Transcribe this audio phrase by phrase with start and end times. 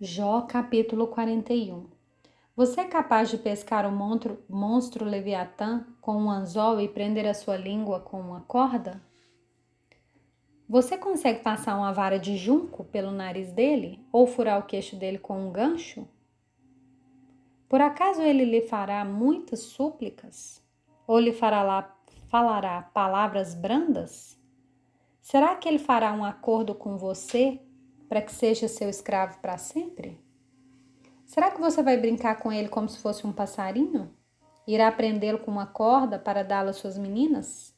[0.00, 1.88] Jó capítulo 41
[2.54, 7.34] Você é capaz de pescar o monstro, monstro Leviatã com um anzol e prender a
[7.34, 9.02] sua língua com uma corda?
[10.68, 15.18] Você consegue passar uma vara de junco pelo nariz dele ou furar o queixo dele
[15.18, 16.06] com um gancho?
[17.68, 20.64] Por acaso ele lhe fará muitas súplicas?
[21.08, 21.92] Ou lhe fará,
[22.28, 24.40] falará palavras brandas?
[25.20, 27.60] Será que ele fará um acordo com você
[28.08, 30.18] para que seja seu escravo para sempre?
[31.26, 34.10] Será que você vai brincar com ele como se fosse um passarinho?
[34.66, 37.76] Irá prendê-lo com uma corda para dá-lo às suas meninas?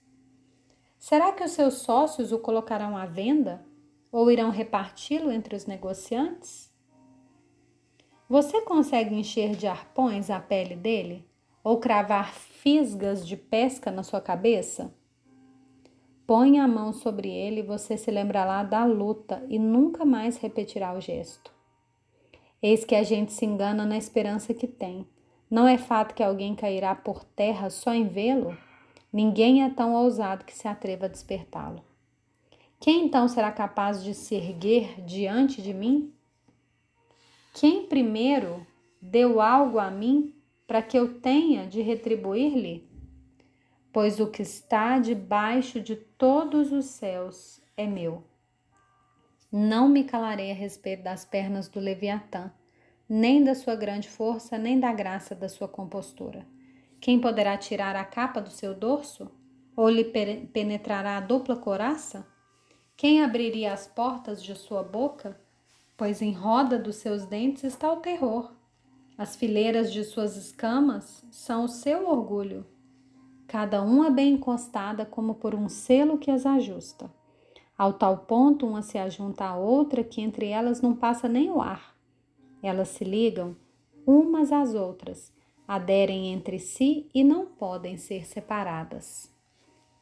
[0.98, 3.64] Será que os seus sócios o colocarão à venda
[4.12, 6.70] ou irão reparti-lo entre os negociantes?
[8.28, 11.28] Você consegue encher de arpões a pele dele
[11.64, 14.94] ou cravar fisgas de pesca na sua cabeça?
[16.30, 21.00] Põe a mão sobre ele você se lembrará da luta e nunca mais repetirá o
[21.00, 21.52] gesto.
[22.62, 25.04] Eis que a gente se engana na esperança que tem.
[25.50, 28.56] Não é fato que alguém cairá por terra só em vê-lo?
[29.12, 31.82] Ninguém é tão ousado que se atreva a despertá-lo.
[32.78, 36.14] Quem então será capaz de se erguer diante de mim?
[37.52, 38.64] Quem primeiro
[39.02, 40.32] deu algo a mim
[40.64, 42.88] para que eu tenha de retribuir-lhe?
[43.92, 48.22] Pois o que está debaixo de todos os céus é meu.
[49.50, 52.52] Não me calarei a respeito das pernas do Leviatã,
[53.08, 56.46] nem da sua grande força, nem da graça da sua compostura.
[57.00, 59.30] Quem poderá tirar a capa do seu dorso?
[59.74, 62.26] Ou lhe penetrará a dupla coraça?
[62.96, 65.40] Quem abriria as portas de sua boca?
[65.96, 68.52] Pois em roda dos seus dentes está o terror.
[69.18, 72.64] As fileiras de suas escamas são o seu orgulho
[73.50, 77.12] cada uma bem encostada como por um selo que as ajusta.
[77.76, 81.60] Ao tal ponto, uma se ajunta à outra que entre elas não passa nem o
[81.60, 81.96] ar.
[82.62, 83.56] Elas se ligam
[84.06, 85.32] umas às outras,
[85.66, 89.28] aderem entre si e não podem ser separadas.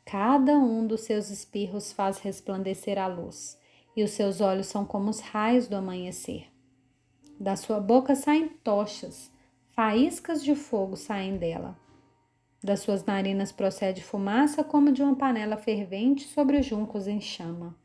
[0.05, 3.59] Cada um dos seus espirros faz resplandecer a luz,
[3.97, 6.49] e os seus olhos são como os raios do amanhecer.
[7.41, 9.33] Da sua boca saem tochas,
[9.71, 11.88] faíscas de fogo saem dela.
[12.63, 17.77] Das suas narinas procede fumaça como de uma panela fervente sobre os juncos em chama.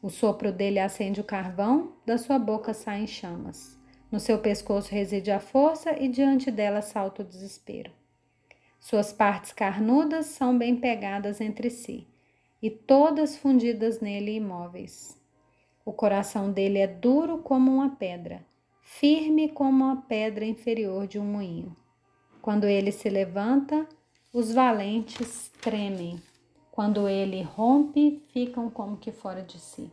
[0.00, 3.78] O sopro dele acende o carvão, da sua boca saem chamas.
[4.10, 7.92] No seu pescoço reside a força e diante dela salta o desespero.
[8.80, 12.08] Suas partes carnudas são bem pegadas entre si,
[12.60, 15.16] e todas fundidas nele imóveis.
[15.84, 18.44] O coração dele é duro como uma pedra,
[18.82, 21.76] firme como a pedra inferior de um moinho.
[22.42, 23.88] Quando ele se levanta,
[24.32, 26.20] os valentes tremem.
[26.72, 29.92] Quando ele rompe, ficam como que fora de si.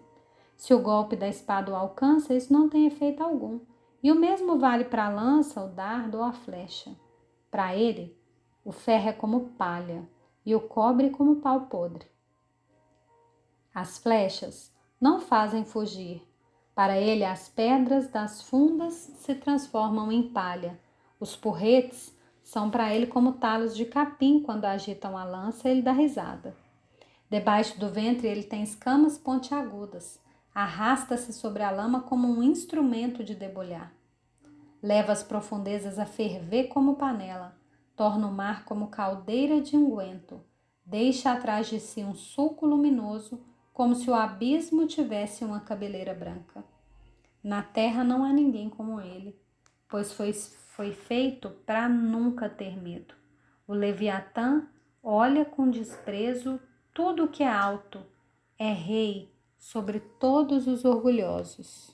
[0.58, 3.60] Se o golpe da espada o alcança, isso não tem efeito algum.
[4.02, 6.90] E o mesmo vale para a lança, o dardo ou a flecha.
[7.52, 8.18] Para ele,
[8.66, 10.10] o ferro é como palha
[10.44, 12.08] e o cobre como pau podre.
[13.76, 16.28] As flechas não fazem fugir.
[16.74, 20.80] Para ele, as pedras das fundas se transformam em palha.
[21.20, 22.18] Os porretes
[22.50, 26.58] são para ele como talos de capim quando agitam a lança, ele dá risada.
[27.30, 30.20] Debaixo do ventre ele tem escamas pontiagudas.
[30.52, 33.94] Arrasta-se sobre a lama como um instrumento de debulhar.
[34.82, 37.56] Leva as profundezas a ferver como panela.
[37.96, 40.42] Torna o mar como caldeira de unguento.
[40.84, 46.64] Deixa atrás de si um sulco luminoso, como se o abismo tivesse uma cabeleira branca.
[47.44, 49.40] Na terra não há ninguém como ele,
[49.90, 50.32] pois foi
[50.80, 53.14] foi feito para nunca ter medo.
[53.68, 54.66] O Leviatã
[55.04, 56.58] olha com desprezo
[56.94, 58.00] tudo que é alto,
[58.58, 61.94] é rei sobre todos os orgulhosos.